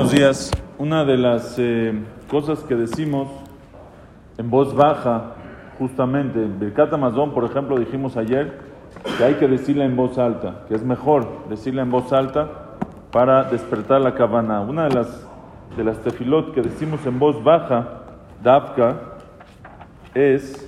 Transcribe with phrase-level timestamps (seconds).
[0.00, 0.50] buenos días.
[0.78, 1.92] Una de las eh,
[2.30, 3.28] cosas que decimos
[4.38, 5.34] en voz baja,
[5.78, 8.60] justamente, en Birkat Amazon, por ejemplo, dijimos ayer
[9.18, 12.78] que hay que decirla en voz alta, que es mejor decirla en voz alta
[13.12, 14.62] para despertar la cabana.
[14.62, 15.28] Una de las,
[15.76, 18.04] de las tefilot que decimos en voz baja,
[18.42, 19.18] Dafka,
[20.14, 20.66] es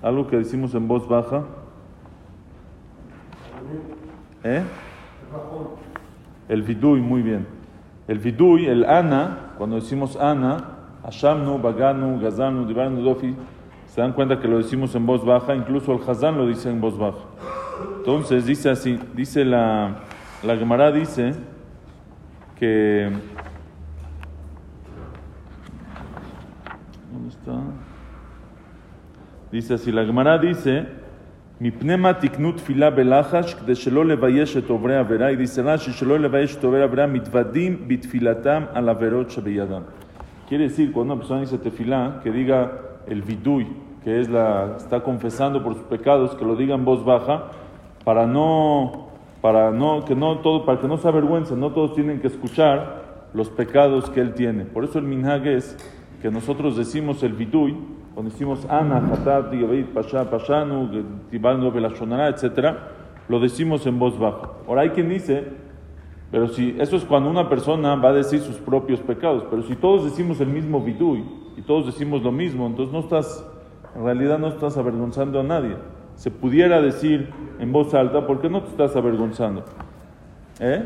[0.00, 1.42] algo que decimos en voz baja.
[4.44, 4.62] ¿Eh?
[6.48, 7.55] El vidui, muy bien.
[8.08, 13.34] El vidui, el ana, cuando decimos ana, Hashamnu, Baganu, Gazanu, Divanu, Dofi,
[13.86, 16.80] se dan cuenta que lo decimos en voz baja, incluso el Hazán lo dice en
[16.80, 17.18] voz baja.
[17.98, 20.02] Entonces dice así, dice la,
[20.42, 21.34] la Gemara dice
[22.58, 23.10] que...
[27.12, 27.52] ¿Dónde está?
[29.50, 30.86] Dice así, la Gemara dice,
[31.58, 32.60] mi pnema tiknut.
[40.48, 42.72] Quiere decir, cuando una persona dice tefilá, que diga
[43.06, 43.66] el vidui,
[44.04, 47.46] que es la, está confesando por sus pecados, que lo diga en voz baja,
[48.04, 49.08] para no,
[49.40, 53.02] para no, que no todo, para que no se avergüence, no todos tienen que escuchar
[53.32, 54.64] los pecados que él tiene.
[54.64, 55.76] Por eso el minhag es
[56.20, 57.76] que nosotros decimos el vidui,
[58.14, 60.88] cuando decimos Ana, Hatat, Yavit, Pasha, Pashanu,
[61.30, 62.74] Tibando, Belashonara, etc.,
[63.28, 64.50] lo decimos en voz baja.
[64.66, 65.44] Ahora hay quien dice,
[66.30, 69.76] pero si eso es cuando una persona va a decir sus propios pecados, pero si
[69.76, 71.24] todos decimos el mismo vidui
[71.56, 73.46] y todos decimos lo mismo, entonces no estás,
[73.94, 75.76] en realidad no estás avergonzando a nadie.
[76.14, 79.64] Se pudiera decir en voz alta, ¿por qué no te estás avergonzando?
[80.60, 80.84] ¿Eh?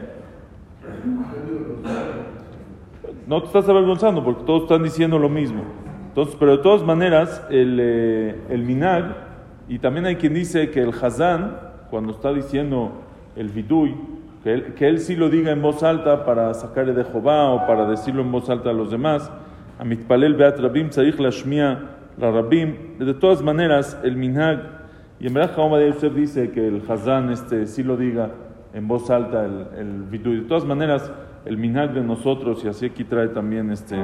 [3.31, 5.62] No te estás avergonzando porque todos están diciendo lo mismo.
[6.09, 9.14] Entonces, pero de todas maneras, el, eh, el minag,
[9.69, 11.56] y también hay quien dice que el hazán,
[11.91, 12.91] cuando está diciendo
[13.36, 13.95] el vidui,
[14.42, 17.69] que él, que él sí lo diga en voz alta para sacarle de Jehová o
[17.69, 19.31] para decirlo en voz alta a los demás,
[19.78, 21.83] a mitpalel beat rabim tzarich lashmia
[22.19, 24.58] la rabim, de todas maneras, el minhag,
[25.20, 28.33] y en verdad Jaume de Yosef dice que el hazán este, sí lo diga
[28.74, 30.40] en voz alta el, el vidui.
[30.40, 31.13] De todas maneras,
[31.45, 33.96] el minhag de nosotros, y así aquí trae también este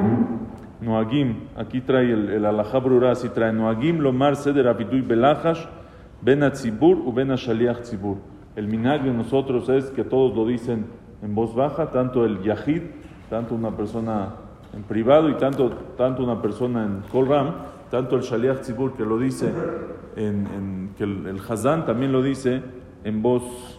[0.81, 5.67] Noagim, aquí trae el, el alajá así trae Noagim lomar seder avidui belachash
[6.21, 8.17] ben atzibur u ben tzibur.
[8.57, 10.87] El minhag de nosotros es que todos lo dicen
[11.23, 12.83] en voz baja, tanto el yahid,
[13.29, 14.35] tanto una persona
[14.75, 17.55] en privado y tanto, tanto una persona en kolram,
[17.91, 19.53] tanto el shaliach tzibur que lo dice,
[20.17, 22.63] en, que el, el también lo dice
[23.05, 23.79] en voz,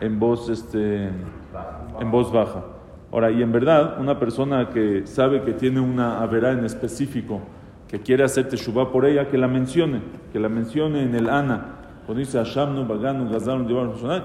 [0.00, 2.75] en voz, este, en voz baja.
[3.12, 7.40] Ahora, y en verdad, una persona que sabe que tiene una averá en específico,
[7.88, 10.00] que quiere hacer teshuvah por ella, que la mencione,
[10.32, 11.76] que la mencione en el ana.
[12.04, 13.66] Cuando dice Hashamnu, Baganu, Gazanu,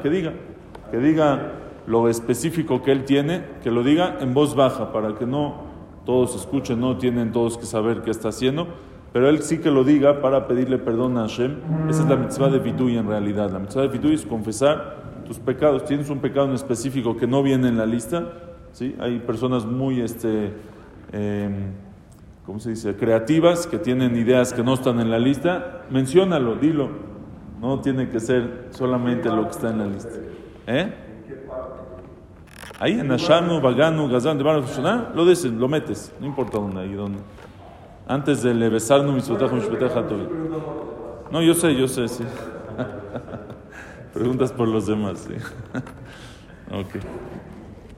[0.01, 0.33] que diga,
[0.89, 1.51] que diga
[1.87, 5.71] lo específico que él tiene, que lo diga en voz baja, para que no
[6.05, 8.67] todos escuchen, no tienen todos que saber qué está haciendo,
[9.13, 11.57] pero él sí que lo diga para pedirle perdón a Hashem.
[11.89, 13.51] Esa es la mitzvah de Vidui en realidad.
[13.51, 15.85] La mitzvah de Vidui es confesar tus pecados.
[15.85, 18.31] Tienes un pecado en específico que no viene en la lista,
[18.73, 18.95] ¿sí?
[18.99, 20.53] Hay personas muy, este,
[21.11, 21.49] eh,
[22.45, 25.83] ¿cómo se dice?, creativas que tienen ideas que no están en la lista.
[25.89, 26.89] Menciónalo, dilo.
[27.59, 30.17] No tiene que ser solamente lo que está en la lista.
[30.67, 30.93] ¿Eh?
[32.79, 37.19] Ahí en Ashanu, Baganu, Gazan, de lo dices, lo metes, no importa dónde, ahí donde.
[38.07, 39.29] Antes de besarnos mis
[41.31, 42.23] No, yo sé, yo sé, sí.
[44.15, 45.35] Preguntas por los demás, sí.
[46.75, 47.03] ok.